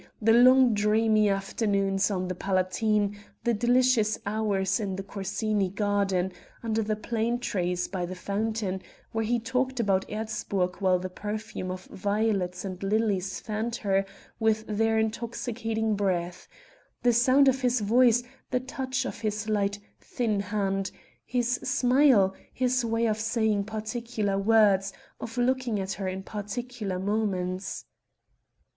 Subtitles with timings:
[0.19, 6.31] the long dreamy afternoons on the Palatine, the delicious hours in the Corsini garden
[6.63, 11.69] under the plane trees by the fountain, where he talked about Erzburg while the perfume
[11.69, 14.03] of violets and lilies fanned her
[14.39, 16.47] with their intoxicating breath;
[17.03, 20.89] the sound of his voice the touch of his light, thin hand,
[21.27, 27.85] his smile his way of saying particular words, of looking at her in particular moments....